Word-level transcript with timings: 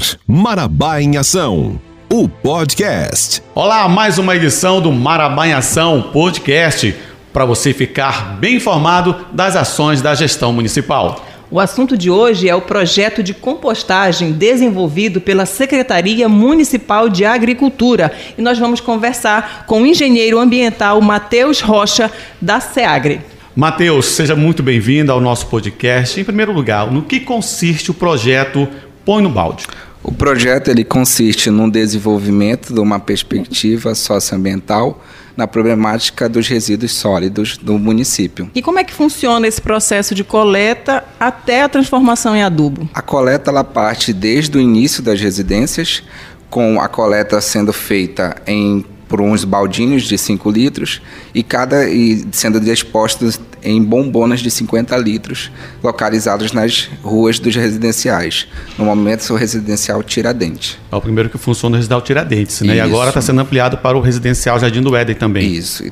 ar, 0.00 0.16
Marabá 0.26 1.00
em 1.00 1.16
Ação, 1.16 1.80
o 2.10 2.28
podcast. 2.28 3.42
Olá, 3.54 3.88
mais 3.88 4.18
uma 4.18 4.34
edição 4.34 4.80
do 4.80 4.90
Marabá 4.90 5.46
em 5.46 5.52
Ação 5.52 6.10
podcast 6.12 6.94
para 7.32 7.44
você 7.44 7.72
ficar 7.72 8.38
bem 8.38 8.56
informado 8.56 9.14
das 9.32 9.54
ações 9.54 10.02
da 10.02 10.14
gestão 10.14 10.52
municipal. 10.52 11.24
O 11.50 11.60
assunto 11.60 11.96
de 11.96 12.10
hoje 12.10 12.48
é 12.48 12.54
o 12.54 12.62
projeto 12.62 13.22
de 13.22 13.34
compostagem 13.34 14.32
desenvolvido 14.32 15.20
pela 15.20 15.44
Secretaria 15.44 16.28
Municipal 16.28 17.08
de 17.08 17.24
Agricultura. 17.24 18.12
E 18.38 18.42
nós 18.42 18.58
vamos 18.58 18.80
conversar 18.80 19.64
com 19.66 19.82
o 19.82 19.86
engenheiro 19.86 20.38
ambiental 20.38 21.00
Matheus 21.00 21.60
Rocha, 21.60 22.10
da 22.40 22.60
SEAGRE. 22.60 23.20
Matheus, 23.54 24.06
seja 24.06 24.36
muito 24.36 24.62
bem-vindo 24.62 25.10
ao 25.10 25.20
nosso 25.20 25.46
podcast. 25.48 26.20
Em 26.20 26.24
primeiro 26.24 26.52
lugar, 26.52 26.90
no 26.90 27.02
que 27.02 27.18
consiste 27.18 27.90
o 27.90 27.94
projeto 27.94 28.68
Põe 29.04 29.22
no 29.22 29.30
Balde? 29.30 29.66
O 30.02 30.12
projeto 30.12 30.68
ele 30.68 30.84
consiste 30.84 31.50
no 31.50 31.70
desenvolvimento 31.70 32.72
de 32.72 32.80
uma 32.80 32.98
perspectiva 32.98 33.94
socioambiental 33.94 35.02
na 35.36 35.46
problemática 35.46 36.28
dos 36.28 36.48
resíduos 36.48 36.92
sólidos 36.92 37.56
do 37.56 37.78
município. 37.78 38.50
E 38.54 38.62
como 38.62 38.78
é 38.78 38.84
que 38.84 38.92
funciona 38.92 39.46
esse 39.46 39.60
processo 39.60 40.14
de 40.14 40.24
coleta 40.24 41.04
até 41.18 41.62
a 41.62 41.68
transformação 41.68 42.34
em 42.34 42.42
adubo? 42.42 42.88
A 42.94 43.02
coleta 43.02 43.50
ela 43.50 43.64
parte 43.64 44.12
desde 44.12 44.56
o 44.56 44.60
início 44.60 45.02
das 45.02 45.20
residências, 45.20 46.02
com 46.48 46.80
a 46.80 46.88
coleta 46.88 47.40
sendo 47.40 47.72
feita 47.72 48.36
em 48.46 48.84
por 49.10 49.20
uns 49.20 49.42
baldinhos 49.42 50.04
de 50.04 50.16
5 50.16 50.48
litros 50.52 51.02
e 51.34 51.42
cada 51.42 51.88
e 51.88 52.24
sendo 52.30 52.60
dispostos 52.60 53.40
em 53.62 53.82
bombonas 53.82 54.40
de 54.40 54.50
50 54.50 54.96
litros, 54.96 55.50
localizados 55.82 56.52
nas 56.52 56.90
ruas 57.02 57.38
dos 57.38 57.54
residenciais. 57.54 58.46
No 58.78 58.84
momento, 58.84 59.32
o 59.32 59.36
residencial 59.36 60.02
Tiradentes. 60.02 60.78
É 60.90 60.96
o 60.96 61.00
primeiro 61.00 61.28
que 61.28 61.38
funciona 61.38 61.74
no 61.74 61.76
residencial 61.76 62.02
Tiradentes, 62.02 62.60
né? 62.62 62.74
Isso. 62.74 62.76
E 62.76 62.80
agora 62.80 63.10
está 63.10 63.20
sendo 63.20 63.40
ampliado 63.40 63.78
para 63.78 63.96
o 63.96 64.00
residencial 64.00 64.58
Jardim 64.58 64.82
do 64.82 64.94
Éden 64.96 65.14
também. 65.14 65.50
Isso. 65.50 65.84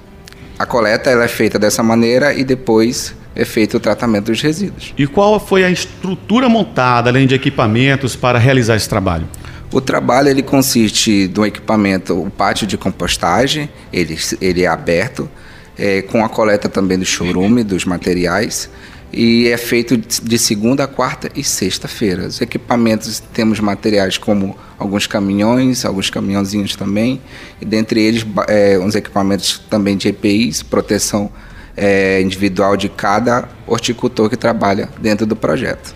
A 0.59 0.67
coleta 0.67 1.09
ela 1.11 1.25
é 1.25 1.29
feita 1.29 1.59
dessa 1.59 1.83
maneira 1.83 2.35
e 2.35 2.43
depois 2.43 3.15
é 3.35 3.45
feito 3.45 3.77
o 3.77 3.81
tratamento 3.81 4.27
dos 4.27 4.43
resíduos. 4.43 4.93
E 4.99 5.07
qual 5.07 5.39
foi 5.39 5.63
a 5.63 5.71
estrutura 5.71 6.49
montada, 6.49 7.09
além 7.09 7.27
de 7.27 7.35
equipamentos, 7.35 8.17
para 8.17 8.39
realizar 8.39 8.75
esse 8.75 8.89
trabalho? 8.89 9.29
O 9.73 9.81
trabalho 9.81 10.29
ele 10.29 10.43
consiste 10.43 11.29
do 11.29 11.47
equipamento, 11.47 12.21
o 12.21 12.31
pátio 12.31 12.67
de 12.67 12.77
compostagem, 12.77 13.69
ele, 13.93 14.19
ele 14.41 14.63
é 14.63 14.67
aberto, 14.67 15.31
é, 15.79 16.03
com 16.03 16.25
a 16.25 16.29
coleta 16.29 16.69
também 16.69 16.99
do 16.99 17.05
chorume, 17.05 17.63
dos 17.63 17.85
materiais, 17.85 18.69
e 19.13 19.49
é 19.49 19.57
feito 19.57 19.97
de 19.97 20.39
segunda, 20.39 20.87
quarta 20.87 21.31
e 21.35 21.43
sexta-feira. 21.43 22.27
Os 22.27 22.41
equipamentos, 22.41 23.23
temos 23.33 23.59
materiais 23.61 24.19
como 24.19 24.57
alguns 24.79 25.07
caminhões, 25.07 25.85
alguns 25.85 26.11
caminhãozinhos 26.11 26.77
também, 26.77 27.21
e 27.61 27.65
dentre 27.65 28.03
eles 28.03 28.27
é, 28.49 28.79
uns 28.79 28.95
equipamentos 28.95 29.63
também 29.71 29.97
de 29.97 30.09
EPIs, 30.09 30.63
proteção 30.63 31.31
é, 31.77 32.21
individual 32.21 32.77
de 32.77 32.89
cada 32.89 33.49
horticultor 33.67 34.29
que 34.29 34.37
trabalha 34.37 34.89
dentro 35.01 35.25
do 35.25 35.37
projeto. 35.37 35.95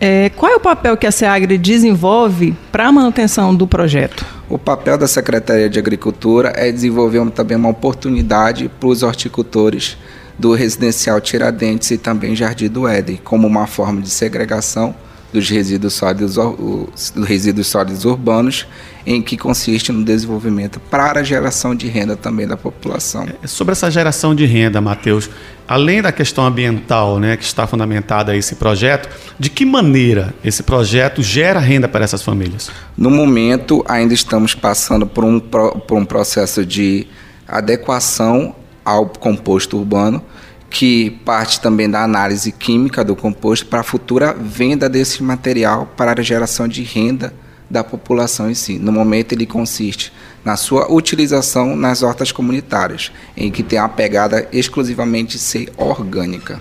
É, 0.00 0.30
qual 0.30 0.52
é 0.52 0.56
o 0.56 0.60
papel 0.60 0.96
que 0.96 1.06
a 1.06 1.12
SEAGRE 1.12 1.58
desenvolve 1.58 2.56
para 2.72 2.86
a 2.86 2.92
manutenção 2.92 3.54
do 3.54 3.66
projeto? 3.66 4.37
O 4.50 4.56
papel 4.56 4.96
da 4.96 5.06
Secretaria 5.06 5.68
de 5.68 5.78
Agricultura 5.78 6.54
é 6.56 6.72
desenvolver 6.72 7.30
também 7.32 7.54
uma 7.54 7.68
oportunidade 7.68 8.70
para 8.80 8.88
os 8.88 9.02
horticultores 9.02 9.98
do 10.38 10.54
residencial 10.54 11.20
Tiradentes 11.20 11.90
e 11.90 11.98
também 11.98 12.34
Jardim 12.34 12.68
do 12.68 12.88
Éden, 12.88 13.20
como 13.22 13.46
uma 13.46 13.66
forma 13.66 14.00
de 14.00 14.08
segregação 14.08 14.94
dos 15.32 15.48
resíduos 15.48 15.94
sólidos, 15.94 16.36
dos 16.36 17.26
resíduos 17.26 17.66
sólidos 17.66 18.04
urbanos, 18.04 18.66
em 19.06 19.22
que 19.22 19.36
consiste 19.36 19.92
no 19.92 20.04
desenvolvimento 20.04 20.80
para 20.80 21.20
a 21.20 21.22
geração 21.22 21.74
de 21.74 21.86
renda 21.86 22.16
também 22.16 22.46
da 22.46 22.56
população. 22.56 23.26
É, 23.42 23.46
sobre 23.46 23.72
essa 23.72 23.90
geração 23.90 24.34
de 24.34 24.44
renda, 24.44 24.80
Matheus, 24.80 25.30
além 25.66 26.02
da 26.02 26.12
questão 26.12 26.44
ambiental, 26.46 27.18
né, 27.18 27.36
que 27.36 27.44
está 27.44 27.66
fundamentada 27.66 28.36
esse 28.36 28.54
projeto, 28.54 29.08
de 29.38 29.48
que 29.50 29.64
maneira 29.64 30.34
esse 30.44 30.62
projeto 30.62 31.22
gera 31.22 31.58
renda 31.58 31.88
para 31.88 32.04
essas 32.04 32.22
famílias? 32.22 32.70
No 32.96 33.10
momento, 33.10 33.84
ainda 33.88 34.12
estamos 34.12 34.54
passando 34.54 35.06
por 35.06 35.24
um, 35.24 35.40
por 35.40 35.96
um 35.96 36.04
processo 36.04 36.64
de 36.64 37.06
adequação 37.46 38.54
ao 38.84 39.06
composto 39.06 39.76
urbano, 39.78 40.22
que 40.70 41.10
parte 41.24 41.60
também 41.60 41.88
da 41.88 42.02
análise 42.02 42.52
química 42.52 43.04
do 43.04 43.16
composto 43.16 43.66
para 43.66 43.80
a 43.80 43.84
futura 43.84 44.34
venda 44.34 44.88
desse 44.88 45.22
material 45.22 45.92
para 45.96 46.18
a 46.18 46.22
geração 46.22 46.68
de 46.68 46.82
renda 46.82 47.32
da 47.70 47.84
população 47.84 48.50
em 48.50 48.54
si. 48.54 48.78
No 48.78 48.92
momento, 48.92 49.32
ele 49.32 49.46
consiste 49.46 50.12
na 50.44 50.56
sua 50.56 50.90
utilização 50.90 51.76
nas 51.76 52.02
hortas 52.02 52.32
comunitárias, 52.32 53.12
em 53.36 53.50
que 53.50 53.62
tem 53.62 53.78
uma 53.78 53.88
pegada 53.88 54.48
exclusivamente 54.52 55.38
ser 55.38 55.70
orgânica. 55.76 56.60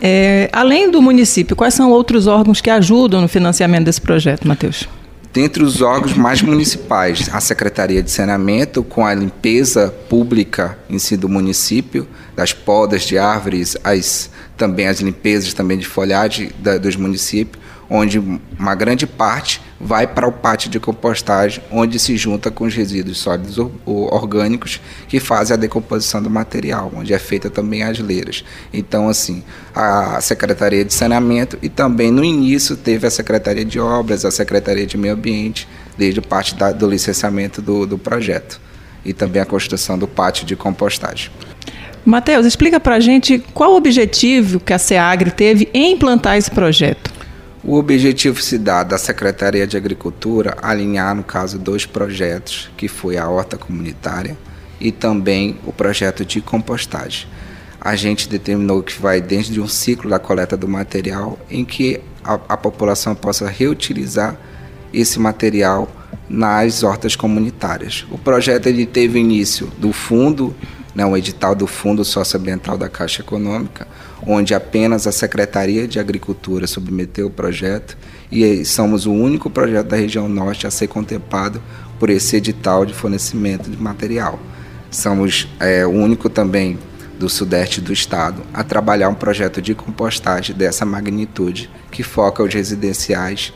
É, 0.00 0.48
além 0.52 0.90
do 0.90 1.00
município, 1.00 1.54
quais 1.54 1.74
são 1.74 1.90
outros 1.90 2.26
órgãos 2.26 2.60
que 2.60 2.70
ajudam 2.70 3.20
no 3.20 3.28
financiamento 3.28 3.84
desse 3.84 4.00
projeto, 4.00 4.48
Matheus? 4.48 4.88
Dentre 5.32 5.62
os 5.62 5.80
órgãos 5.80 6.12
mais 6.12 6.42
municipais, 6.42 7.30
a 7.32 7.40
Secretaria 7.40 8.02
de 8.02 8.10
Saneamento, 8.10 8.84
com 8.84 9.06
a 9.06 9.14
limpeza 9.14 9.88
pública 10.06 10.78
em 10.90 10.98
si 10.98 11.16
do 11.16 11.26
município, 11.26 12.06
das 12.36 12.52
podas 12.52 13.04
de 13.04 13.16
árvores, 13.16 13.74
as, 13.82 14.28
também 14.58 14.88
as 14.88 15.00
limpezas 15.00 15.54
também 15.54 15.78
de 15.78 15.86
folhagem 15.86 16.50
da, 16.58 16.76
dos 16.76 16.96
municípios, 16.96 17.64
onde 17.88 18.18
uma 18.58 18.74
grande 18.74 19.06
parte 19.06 19.62
vai 19.82 20.06
para 20.06 20.28
o 20.28 20.32
pátio 20.32 20.70
de 20.70 20.78
compostagem, 20.78 21.60
onde 21.68 21.98
se 21.98 22.16
junta 22.16 22.52
com 22.52 22.64
os 22.64 22.74
resíduos 22.74 23.18
sólidos 23.18 23.58
orgânicos 23.84 24.80
que 25.08 25.18
fazem 25.18 25.54
a 25.54 25.58
decomposição 25.58 26.22
do 26.22 26.30
material, 26.30 26.92
onde 26.96 27.12
é 27.12 27.18
feita 27.18 27.50
também 27.50 27.82
as 27.82 27.98
leiras. 27.98 28.44
Então, 28.72 29.08
assim, 29.08 29.42
a 29.74 30.20
Secretaria 30.20 30.84
de 30.84 30.94
Saneamento 30.94 31.58
e 31.60 31.68
também 31.68 32.12
no 32.12 32.24
início 32.24 32.76
teve 32.76 33.08
a 33.08 33.10
Secretaria 33.10 33.64
de 33.64 33.80
Obras, 33.80 34.24
a 34.24 34.30
Secretaria 34.30 34.86
de 34.86 34.96
Meio 34.96 35.14
Ambiente, 35.14 35.66
desde 35.98 36.20
parte 36.20 36.54
da, 36.54 36.70
do 36.70 36.88
licenciamento 36.88 37.60
do, 37.60 37.84
do 37.84 37.98
projeto 37.98 38.60
e 39.04 39.12
também 39.12 39.42
a 39.42 39.46
construção 39.46 39.98
do 39.98 40.06
pátio 40.06 40.46
de 40.46 40.54
compostagem. 40.54 41.30
Matheus, 42.04 42.46
explica 42.46 42.78
para 42.78 42.96
a 42.96 43.00
gente 43.00 43.38
qual 43.52 43.72
o 43.72 43.76
objetivo 43.76 44.60
que 44.60 44.72
a 44.72 44.78
SEAGRE 44.78 45.32
teve 45.32 45.68
em 45.74 45.92
implantar 45.92 46.36
esse 46.36 46.50
projeto. 46.50 47.21
O 47.64 47.76
objetivo 47.76 48.42
se 48.42 48.58
dá 48.58 48.82
da 48.82 48.98
Secretaria 48.98 49.68
de 49.68 49.76
Agricultura 49.76 50.56
alinhar, 50.60 51.14
no 51.14 51.22
caso, 51.22 51.60
dois 51.60 51.86
projetos, 51.86 52.68
que 52.76 52.88
foi 52.88 53.16
a 53.16 53.28
horta 53.28 53.56
comunitária 53.56 54.36
e 54.80 54.90
também 54.90 55.56
o 55.64 55.72
projeto 55.72 56.24
de 56.24 56.40
compostagem. 56.40 57.28
A 57.80 57.94
gente 57.94 58.28
determinou 58.28 58.82
que 58.82 59.00
vai 59.00 59.20
desde 59.20 59.60
um 59.60 59.68
ciclo 59.68 60.10
da 60.10 60.18
coleta 60.18 60.56
do 60.56 60.66
material 60.66 61.38
em 61.48 61.64
que 61.64 62.00
a, 62.24 62.34
a 62.48 62.56
população 62.56 63.14
possa 63.14 63.48
reutilizar 63.48 64.36
esse 64.92 65.20
material 65.20 65.88
nas 66.28 66.82
hortas 66.82 67.14
comunitárias. 67.14 68.04
O 68.10 68.18
projeto 68.18 68.66
ele 68.66 68.86
teve 68.86 69.20
início 69.20 69.68
do 69.78 69.92
fundo 69.92 70.52
né, 70.94 71.04
um 71.04 71.16
edital 71.16 71.54
do 71.54 71.66
Fundo 71.66 72.04
Socioambiental 72.04 72.76
da 72.76 72.88
Caixa 72.88 73.22
Econômica, 73.22 73.86
onde 74.26 74.54
apenas 74.54 75.06
a 75.06 75.12
Secretaria 75.12 75.88
de 75.88 75.98
Agricultura 75.98 76.66
submeteu 76.66 77.26
o 77.26 77.30
projeto 77.30 77.96
e 78.30 78.64
somos 78.64 79.06
o 79.06 79.12
único 79.12 79.50
projeto 79.50 79.88
da 79.88 79.96
região 79.96 80.28
norte 80.28 80.66
a 80.66 80.70
ser 80.70 80.88
contemplado 80.88 81.62
por 81.98 82.10
esse 82.10 82.36
edital 82.36 82.84
de 82.84 82.94
fornecimento 82.94 83.70
de 83.70 83.76
material. 83.76 84.38
Somos 84.90 85.48
é, 85.58 85.86
o 85.86 85.90
único 85.90 86.28
também 86.28 86.78
do 87.18 87.28
sudeste 87.28 87.80
do 87.80 87.92
estado 87.92 88.42
a 88.52 88.64
trabalhar 88.64 89.08
um 89.08 89.14
projeto 89.14 89.62
de 89.62 89.74
compostagem 89.74 90.56
dessa 90.56 90.84
magnitude 90.84 91.70
que 91.90 92.02
foca 92.02 92.42
os 92.42 92.52
residenciais 92.52 93.52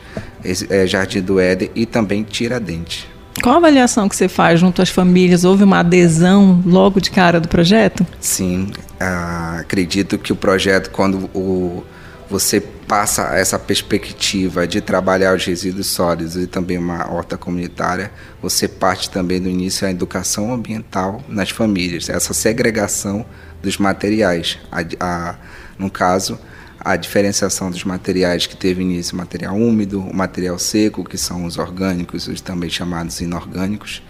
é, 0.69 0.87
Jardim 0.87 1.21
do 1.21 1.39
Éden 1.39 1.69
e 1.75 1.85
também 1.85 2.23
Tiradentes. 2.23 3.07
Qual 3.41 3.55
a 3.55 3.57
avaliação 3.57 4.09
que 4.09 4.15
você 4.15 4.27
faz 4.27 4.59
junto 4.59 4.81
às 4.81 4.89
famílias? 4.89 5.43
Houve 5.43 5.63
uma 5.63 5.79
adesão 5.79 6.61
logo 6.65 6.99
de 6.99 7.11
cara 7.11 7.39
do 7.39 7.47
projeto? 7.47 8.05
Sim, 8.19 8.71
uh, 8.99 9.59
acredito 9.59 10.17
que 10.17 10.33
o 10.33 10.35
projeto, 10.35 10.89
quando 10.89 11.29
o, 11.33 11.83
você 12.29 12.59
passa 12.59 13.35
essa 13.35 13.59
perspectiva 13.59 14.65
de 14.65 14.81
trabalhar 14.81 15.35
os 15.35 15.45
resíduos 15.45 15.87
sólidos 15.87 16.35
e 16.35 16.47
também 16.47 16.77
uma 16.77 17.11
horta 17.11 17.37
comunitária, 17.37 18.11
você 18.41 18.67
parte 18.67 19.09
também 19.09 19.41
do 19.41 19.49
início 19.49 19.85
a 19.85 19.91
educação 19.91 20.53
ambiental 20.53 21.21
nas 21.27 21.49
famílias, 21.49 22.09
essa 22.09 22.33
segregação 22.33 23.25
dos 23.61 23.77
materiais. 23.77 24.57
A, 24.71 24.83
a, 24.99 25.35
no 25.77 25.89
caso, 25.91 26.39
a 26.87 26.95
diferenciação 26.95 27.69
dos 27.69 27.83
materiais 27.83 28.47
que 28.47 28.55
teve 28.55 28.81
início, 28.81 29.13
o 29.13 29.17
material 29.17 29.53
úmido, 29.57 29.99
o 29.99 30.15
material 30.15 30.57
seco, 30.57 31.03
que 31.03 31.17
são 31.17 31.43
os 31.43 31.57
orgânicos, 31.57 32.29
os 32.29 32.39
também 32.39 32.69
chamados 32.69 33.19
inorgânicos, 33.19 34.01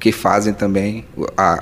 que 0.00 0.10
fazem 0.10 0.52
também, 0.52 1.04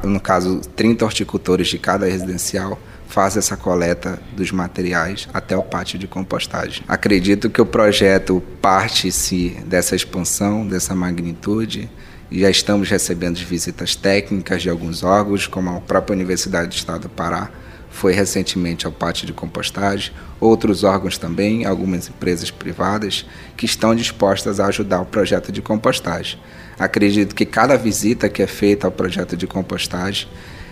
no 0.03 0.19
caso, 0.19 0.61
30 0.75 1.05
horticultores 1.05 1.69
de 1.69 1.79
cada 1.79 2.07
residencial, 2.07 2.81
faz 3.07 3.37
essa 3.37 3.55
coleta 3.55 4.19
dos 4.35 4.51
materiais 4.51 5.29
até 5.35 5.55
o 5.55 5.63
pátio 5.63 5.99
de 5.99 6.07
compostagem. 6.07 6.83
Acredito 6.89 7.51
que 7.51 7.61
o 7.61 7.67
projeto 7.67 8.43
parte-se 8.63 9.51
dessa 9.67 9.95
expansão, 9.95 10.67
dessa 10.67 10.95
magnitude, 10.95 11.91
já 12.31 12.49
estamos 12.49 12.89
recebendo 12.89 13.37
visitas 13.37 13.95
técnicas 13.95 14.63
de 14.63 14.71
alguns 14.71 15.03
órgãos, 15.03 15.47
como 15.47 15.69
a 15.69 15.81
própria 15.83 16.15
Universidade 16.15 16.69
do 16.69 16.75
Estado 16.75 17.03
do 17.03 17.09
Pará, 17.11 17.51
foi 17.93 18.13
recentemente 18.13 18.87
ao 18.87 18.91
pátio 18.91 19.27
de 19.27 19.33
compostagem, 19.33 20.13
outros 20.41 20.83
órgãos 20.83 21.19
também, 21.19 21.65
algumas 21.65 22.09
empresas 22.09 22.51
privadas 22.51 23.25
que 23.57 23.67
estão 23.67 23.95
dispostas 23.95 24.59
a 24.59 24.67
ajudar 24.67 25.03
o 25.03 25.07
projeto 25.07 25.53
de 25.53 25.63
compostagem. 25.63 26.41
Acredito 26.79 27.35
que 27.35 27.45
cada 27.45 27.77
visita 27.77 28.29
que 28.29 28.43
é 28.43 28.47
feita 28.47 28.87
ao 28.87 28.91
projeto 28.91 29.37
de 29.37 29.47
compostagem, 29.47 30.27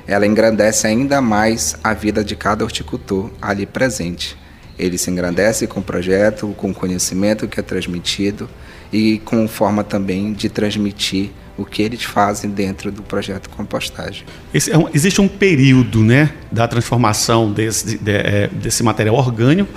ela 0.07 0.27
engrandece 0.27 0.87
ainda 0.87 1.21
mais 1.21 1.77
a 1.85 1.95
vida 1.95 2.25
de 2.25 2.35
cada 2.35 2.65
horticultor 2.65 3.31
ali 3.41 3.67
presente. 3.67 4.37
Ele 4.81 4.97
se 4.97 5.11
engrandece 5.11 5.67
com 5.67 5.81
o 5.81 5.83
projeto, 5.83 6.55
com 6.57 6.71
o 6.71 6.75
conhecimento 6.75 7.47
que 7.47 7.61
é 7.61 7.63
transmitido 7.63 8.49
e 8.93 9.19
com 9.25 9.47
forma 9.47 9.85
também 9.85 10.33
de 10.33 10.49
transmitir 10.49 11.31
o 11.57 11.65
que 11.65 11.83
eles 11.83 12.03
fazem 12.03 12.51
dentro 12.51 12.91
do 12.91 13.03
projeto 13.03 13.51
compostagem. 13.51 14.25
É 14.55 14.79
um, 14.79 14.89
existe 14.95 15.21
um 15.21 15.29
período 15.29 16.03
né, 16.03 16.33
da 16.51 16.67
transformação 16.67 17.53
desse, 17.53 17.99
de, 17.99 18.11
é, 18.11 18.49
desse 18.49 18.83
material 18.83 19.17
orgânico 19.17 19.71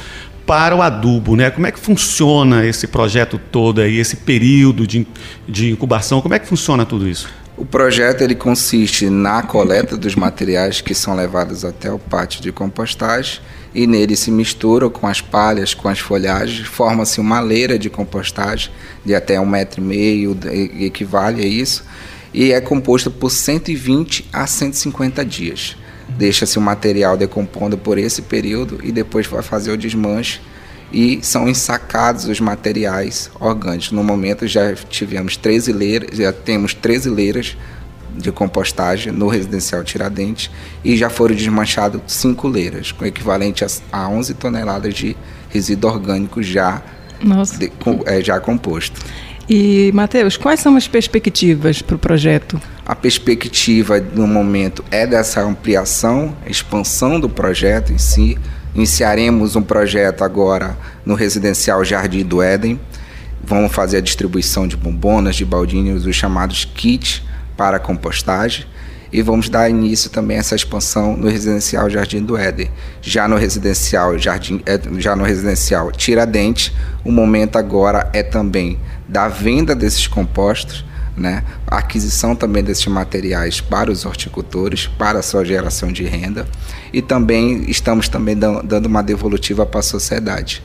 para 0.46 0.76
o 0.76 0.82
adubo, 0.82 1.36
né? 1.36 1.50
Como 1.50 1.66
é 1.66 1.72
que 1.72 1.80
funciona 1.80 2.66
esse 2.66 2.88
projeto 2.88 3.40
todo 3.52 3.80
aí, 3.82 3.98
esse 3.98 4.18
período 4.18 4.86
de, 4.86 5.08
de 5.48 5.72
incubação? 5.72 6.22
Como 6.22 6.34
é 6.34 6.40
que 6.40 6.48
funciona 6.48 6.86
tudo 6.86 7.08
isso? 7.08 7.30
O 7.56 7.64
projeto 7.64 8.22
ele 8.22 8.34
consiste 8.34 9.12
na 9.12 9.44
coleta 9.44 9.96
dos 9.96 10.16
materiais 10.16 10.82
que 10.82 10.96
são 10.96 11.16
levados 11.16 11.64
até 11.64 11.92
o 11.92 12.00
pátio 12.00 12.42
de 12.42 12.52
compostagem 12.52 13.42
e 13.76 13.86
nele 13.86 14.16
se 14.16 14.32
mistura 14.32 14.90
com 14.90 15.06
as 15.06 15.22
palhas, 15.22 15.74
com 15.74 15.88
as 15.88 16.00
folhagens, 16.00 16.68
forma-se 16.68 17.20
uma 17.20 17.40
leira 17.40 17.78
de 17.78 17.92
compostagem 17.92 18.72
de 19.06 19.14
até 19.14 19.40
um 19.40 19.46
metro 19.46 19.82
e 19.82 19.84
meio, 19.84 20.36
equivale 20.80 21.44
a 21.44 21.46
isso, 21.46 21.86
e 22.34 22.52
é 22.52 22.60
composto 22.60 23.12
por 23.12 23.30
120 23.30 24.30
a 24.34 24.48
150 24.48 25.24
dias. 25.24 25.78
Deixa-se 26.10 26.58
o 26.58 26.62
material 26.62 27.16
decompondo 27.16 27.78
por 27.78 28.00
esse 28.00 28.24
período 28.24 28.80
e 28.84 28.92
depois 28.92 29.28
vai 29.28 29.44
fazer 29.44 29.72
o 29.72 29.78
desmanche 29.78 30.42
e 30.94 31.19
são 31.24 31.50
ensacados 31.50 32.25
os 32.25 32.40
materiais 32.40 33.31
orgânicos. 33.40 33.92
No 33.92 34.04
momento 34.04 34.48
já 34.48 34.75
tivemos 34.75 35.36
13 35.36 35.74
leiras, 35.74 36.16
já 36.16 36.31
temos 36.31 36.74
13 36.74 37.10
leiras 37.10 37.57
de 38.16 38.31
compostagem 38.31 39.12
no 39.12 39.28
residencial 39.28 39.84
Tiradentes 39.84 40.51
e 40.84 40.95
já 40.95 41.10
foram 41.10 41.36
desmanchados 41.36 42.00
cinco 42.07 42.48
leiras, 42.48 42.92
com 42.92 43.06
equivalente 43.06 43.66
a, 43.92 44.07
11 44.07 44.36
toneladas 44.36 44.94
de 44.94 45.18
resíduo 45.50 45.92
orgânico 45.92 46.42
já, 46.44 46.81
de, 47.57 47.72
é, 48.06 48.22
já 48.22 48.40
composto. 48.40 49.01
E, 49.50 49.92
Matheus, 49.94 50.38
quais 50.38 50.60
são 50.60 50.78
as 50.78 50.88
perspectivas 50.88 51.81
para 51.81 51.95
o 51.95 52.00
projeto? 52.00 52.62
A 52.86 52.95
perspectiva 52.95 54.00
no 54.00 54.25
momento 54.25 54.86
é 54.90 55.06
dessa 55.06 55.42
ampliação, 55.42 56.36
expansão 56.45 57.19
do 57.19 57.28
projeto 57.28 57.92
em 57.92 57.98
si. 57.98 58.38
Iniciaremos 58.75 59.56
um 59.56 59.62
projeto 59.62 60.24
agora 60.24 60.78
no 61.06 61.14
residencial 61.14 61.84
Jardim 61.86 62.24
do 62.24 62.42
Éden. 62.42 62.80
Vamos 63.44 63.74
fazer 63.74 63.98
a 63.98 64.02
distribuição 64.02 64.68
de 64.68 64.75
bombonas, 64.75 65.36
de 65.36 65.46
baldinhos, 65.46 66.06
os 66.06 66.16
chamados 66.16 66.66
kits 66.66 67.22
para 67.56 67.78
compostagem 67.78 68.66
e 69.14 69.22
vamos 69.22 69.48
dar 69.48 69.70
início 69.70 70.10
também 70.10 70.38
a 70.38 70.40
essa 70.40 70.56
expansão 70.56 71.16
no 71.16 71.30
residencial 71.30 71.88
Jardim 71.88 72.24
do 72.24 72.36
Éden. 72.36 72.72
Já 73.00 73.28
no 73.28 73.38
residencial 73.38 74.18
Jardim, 74.18 74.60
é, 74.66 74.80
já 74.98 75.16
no 75.16 75.24
residencial 75.24 75.92
Tiradentes, 75.92 76.74
o 77.06 77.12
momento 77.12 77.58
agora 77.58 78.10
é 78.12 78.24
também 78.24 78.80
da 79.08 79.28
venda 79.28 79.76
desses 79.76 80.08
compostos, 80.08 80.84
né? 81.15 81.44
A 81.68 81.77
aquisição 81.77 82.36
também 82.36 82.63
desses 82.63 82.86
materiais 82.88 83.62
para 83.62 83.92
os 83.92 84.06
horticultores, 84.06 84.88
para 84.88 85.19
a 85.19 85.21
sua 85.21 85.45
geração 85.45 85.92
de 85.92 86.04
renda 86.04 86.48
e 86.92 87.01
também 87.01 87.69
estamos 87.69 88.10
também 88.10 88.36
dando 88.38 88.86
uma 88.88 89.04
devolutiva 89.04 89.65
para 89.65 89.80
a 89.80 89.83
sociedade. 89.83 90.63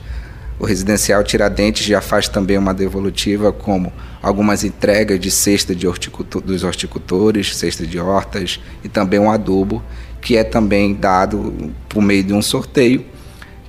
O 0.59 0.65
residencial 0.65 1.23
Tiradentes 1.23 1.85
já 1.85 2.01
faz 2.01 2.27
também 2.27 2.57
uma 2.57 2.73
devolutiva, 2.73 3.49
como 3.49 3.93
algumas 4.21 4.65
entregas 4.65 5.17
de 5.17 5.31
cesta 5.31 5.73
de 5.73 5.87
horticultor, 5.87 6.41
dos 6.41 6.63
horticultores, 6.65 7.55
cesta 7.55 7.87
de 7.87 7.97
hortas 7.97 8.59
e 8.83 8.89
também 8.89 9.19
um 9.19 9.31
adubo, 9.31 9.81
que 10.19 10.35
é 10.35 10.43
também 10.43 10.93
dado 10.93 11.73
por 11.87 12.01
meio 12.03 12.25
de 12.25 12.33
um 12.33 12.41
sorteio, 12.41 13.05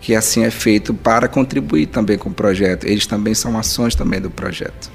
que 0.01 0.17
assim 0.17 0.43
é 0.43 0.51
feito 0.51 0.93
para 0.93 1.29
contribuir 1.29 1.87
também 1.87 2.19
com 2.19 2.31
o 2.31 2.35
projeto. 2.35 2.85
Eles 2.85 3.07
também 3.07 3.35
são 3.35 3.57
ações 3.57 3.95
também 3.95 4.21
do 4.21 4.31
projeto. 4.31 4.91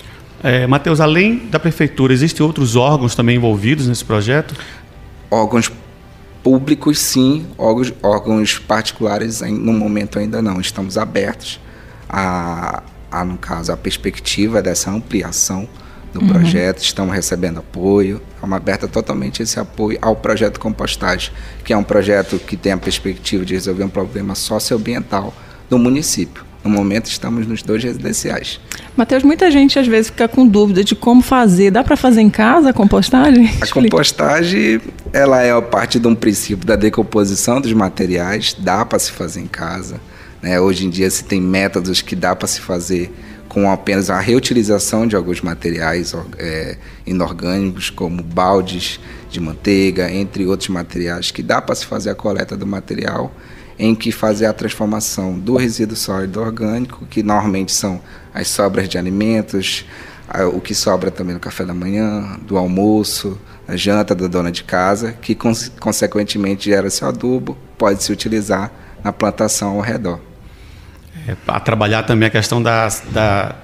É, 0.45 0.67
Matheus, 0.67 0.99
além 0.99 1.47
da 1.47 1.59
prefeitura, 1.59 2.13
existem 2.13 2.45
outros 2.45 2.75
órgãos 2.75 3.15
também 3.15 3.35
envolvidos 3.35 3.87
nesse 3.87 4.05
projeto? 4.05 4.53
Órgãos 5.31 5.71
públicos, 6.43 6.99
sim. 6.99 7.47
Órgãos, 7.57 7.91
órgãos 8.03 8.59
particulares, 8.59 9.41
no 9.41 9.73
momento 9.73 10.19
ainda 10.19 10.43
não. 10.43 10.61
Estamos 10.61 10.99
abertos 10.99 11.59
a, 12.07 12.83
a, 13.11 13.25
no 13.25 13.39
caso, 13.39 13.71
a 13.71 13.77
perspectiva 13.77 14.61
dessa 14.61 14.91
ampliação 14.91 15.67
do 16.13 16.21
uhum. 16.21 16.27
projeto, 16.27 16.77
estamos 16.77 17.15
recebendo 17.15 17.57
apoio, 17.57 18.21
estamos 18.35 18.55
aberta 18.55 18.87
totalmente 18.87 19.41
esse 19.41 19.59
apoio 19.59 19.97
ao 19.99 20.15
projeto 20.15 20.59
Compostagem, 20.59 21.31
que 21.63 21.73
é 21.73 21.77
um 21.77 21.83
projeto 21.83 22.37
que 22.37 22.55
tem 22.55 22.71
a 22.71 22.77
perspectiva 22.77 23.43
de 23.43 23.55
resolver 23.55 23.83
um 23.83 23.89
problema 23.89 24.35
socioambiental 24.35 25.33
do 25.67 25.79
município. 25.79 26.45
No 26.65 26.71
momento 26.71 27.05
estamos 27.05 27.45
nos 27.45 27.61
dois 27.61 27.83
residenciais. 27.83 28.59
Mateus, 28.97 29.21
muita 29.21 29.51
gente 29.51 29.77
às 29.77 29.85
vezes 29.85 30.09
fica 30.09 30.27
com 30.27 30.47
dúvida 30.47 30.83
de 30.83 30.95
como 30.95 31.21
fazer. 31.21 31.69
Dá 31.69 31.83
para 31.83 31.95
fazer 31.95 32.21
em 32.21 32.29
casa 32.29 32.71
a 32.71 32.73
compostagem? 32.73 33.47
A 33.61 33.67
compostagem, 33.67 34.81
ela 35.13 35.43
é 35.43 35.61
parte 35.61 35.99
de 35.99 36.07
um 36.07 36.15
princípio 36.15 36.65
da 36.65 36.75
decomposição 36.75 37.61
dos 37.61 37.71
materiais, 37.71 38.55
dá 38.57 38.83
para 38.83 38.97
se 38.97 39.11
fazer 39.11 39.41
em 39.41 39.47
casa. 39.47 40.01
Né? 40.41 40.59
Hoje 40.59 40.87
em 40.87 40.89
dia 40.89 41.07
se 41.11 41.23
tem 41.23 41.39
métodos 41.39 42.01
que 42.01 42.15
dá 42.15 42.35
para 42.35 42.47
se 42.47 42.59
fazer 42.59 43.13
com 43.47 43.69
apenas 43.71 44.09
a 44.09 44.19
reutilização 44.19 45.05
de 45.05 45.15
alguns 45.15 45.41
materiais 45.41 46.15
é, 46.39 46.77
inorgânicos, 47.05 47.91
como 47.91 48.23
baldes 48.23 48.99
de 49.29 49.39
manteiga, 49.39 50.11
entre 50.11 50.47
outros 50.47 50.69
materiais, 50.69 51.29
que 51.29 51.43
dá 51.43 51.61
para 51.61 51.75
se 51.75 51.85
fazer 51.85 52.09
a 52.09 52.15
coleta 52.15 52.57
do 52.57 52.65
material, 52.65 53.31
em 53.77 53.93
que 53.93 54.11
fazer 54.11 54.45
a 54.45 54.53
transformação 54.53 55.37
do 55.37 55.55
resíduo 55.55 55.95
sólido 55.95 56.39
orgânico, 56.39 57.05
que 57.05 57.21
normalmente 57.21 57.71
são 57.71 58.01
as 58.33 58.47
sobras 58.47 58.87
de 58.87 58.97
alimentos, 58.97 59.85
o 60.53 60.59
que 60.59 60.73
sobra 60.73 61.11
também 61.11 61.33
no 61.33 61.39
café 61.39 61.65
da 61.65 61.73
manhã, 61.73 62.39
do 62.41 62.57
almoço, 62.57 63.39
a 63.67 63.75
janta 63.75 64.15
da 64.15 64.27
dona 64.27 64.51
de 64.51 64.63
casa, 64.63 65.13
que 65.13 65.35
consequentemente 65.35 66.69
gera 66.69 66.89
seu 66.89 67.07
adubo, 67.07 67.57
pode 67.77 68.03
se 68.03 68.11
utilizar 68.11 68.71
na 69.03 69.11
plantação 69.11 69.75
ao 69.75 69.81
redor. 69.81 70.19
É, 71.27 71.35
a 71.47 71.59
trabalhar 71.59 72.03
também 72.03 72.27
a 72.27 72.31
questão 72.31 72.61
da, 72.61 72.87
da 73.11 73.55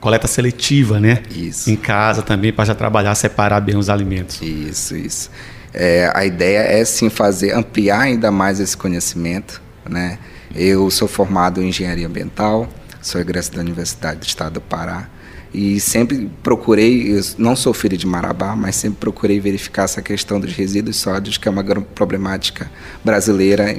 coleta 0.00 0.26
seletiva, 0.26 0.98
né? 0.98 1.22
Isso. 1.30 1.70
Em 1.70 1.76
casa 1.76 2.22
também, 2.22 2.52
para 2.52 2.64
já 2.64 2.74
trabalhar, 2.74 3.14
separar 3.14 3.60
bem 3.60 3.76
os 3.76 3.88
alimentos. 3.88 4.40
Isso, 4.40 4.96
isso. 4.96 5.30
É, 5.72 6.10
a 6.14 6.24
ideia 6.24 6.60
é 6.60 6.84
sim 6.84 7.08
fazer, 7.08 7.52
ampliar 7.52 8.00
ainda 8.00 8.30
mais 8.32 8.58
esse 8.58 8.76
conhecimento, 8.76 9.62
né? 9.88 10.18
Eu 10.54 10.90
sou 10.90 11.06
formado 11.06 11.62
em 11.62 11.68
engenharia 11.68 12.06
ambiental, 12.06 12.68
sou 13.00 13.20
egresso 13.20 13.52
da 13.52 13.60
Universidade 13.60 14.18
do 14.18 14.26
Estado 14.26 14.54
do 14.54 14.60
Pará 14.60 15.08
e 15.52 15.80
sempre 15.80 16.30
procurei, 16.42 17.20
não 17.36 17.56
sou 17.56 17.74
filho 17.74 17.96
de 17.96 18.06
Marabá, 18.06 18.54
mas 18.54 18.76
sempre 18.76 18.98
procurei 19.00 19.40
verificar 19.40 19.84
essa 19.84 20.00
questão 20.00 20.38
dos 20.38 20.52
resíduos 20.52 20.96
sólidos, 20.96 21.38
que 21.38 21.48
é 21.48 21.50
uma 21.50 21.64
problemática 21.64 22.70
brasileira 23.04 23.76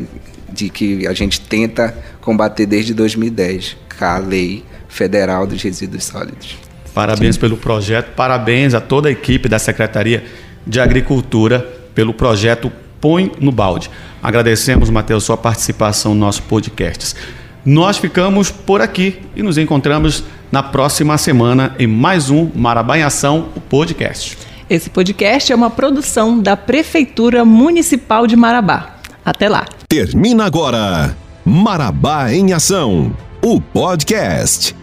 de 0.51 0.69
que 0.69 1.07
a 1.07 1.13
gente 1.13 1.39
tenta 1.39 1.95
combater 2.19 2.65
desde 2.65 2.93
2010, 2.93 3.77
com 3.97 4.05
a 4.05 4.17
Lei 4.17 4.65
Federal 4.89 5.47
dos 5.47 5.61
Resíduos 5.61 6.03
Sólidos. 6.03 6.57
Parabéns 6.93 7.35
Sim. 7.35 7.41
pelo 7.41 7.55
projeto, 7.55 8.13
parabéns 8.15 8.73
a 8.73 8.81
toda 8.81 9.07
a 9.07 9.11
equipe 9.11 9.47
da 9.47 9.57
Secretaria 9.57 10.25
de 10.67 10.79
Agricultura 10.81 11.59
pelo 11.95 12.13
projeto 12.13 12.71
Põe 12.99 13.31
no 13.39 13.51
Balde. 13.51 13.89
Agradecemos, 14.21 14.89
Matheus, 14.89 15.23
sua 15.23 15.37
participação 15.37 16.13
no 16.13 16.19
nosso 16.19 16.43
podcast. 16.43 17.15
Nós 17.65 17.97
ficamos 17.97 18.49
por 18.49 18.81
aqui 18.81 19.19
e 19.35 19.43
nos 19.43 19.57
encontramos 19.57 20.23
na 20.51 20.63
próxima 20.63 21.15
semana 21.17 21.75
em 21.77 21.85
mais 21.85 22.29
um 22.31 22.49
Marabá 22.55 22.97
em 22.97 23.03
Ação, 23.03 23.49
o 23.55 23.61
podcast. 23.61 24.37
Esse 24.67 24.89
podcast 24.89 25.51
é 25.51 25.55
uma 25.55 25.69
produção 25.69 26.39
da 26.39 26.57
Prefeitura 26.57 27.45
Municipal 27.45 28.25
de 28.25 28.35
Marabá. 28.35 28.95
Até 29.23 29.47
lá. 29.47 29.65
Termina 29.87 30.45
agora 30.45 31.15
Marabá 31.45 32.33
em 32.33 32.51
Ação, 32.51 33.15
o 33.43 33.61
podcast. 33.61 34.80